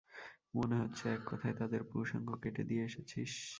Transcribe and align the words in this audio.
মনে 0.55 0.75
হচ্ছে 0.75 1.03
এক 1.09 1.21
কথায় 1.25 1.55
তাদের 1.57 1.81
পুরুষাঙ্গ 1.83 2.29
কেটে 2.35 2.63
দিয়ে 2.63 2.83
এসেছিস। 2.83 3.31